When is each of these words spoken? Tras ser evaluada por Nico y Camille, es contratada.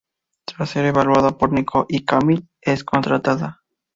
Tras 0.47 0.71
ser 0.71 0.85
evaluada 0.85 1.37
por 1.37 1.51
Nico 1.53 1.85
y 1.87 2.05
Camille, 2.05 2.47
es 2.61 2.83
contratada. 2.83 3.61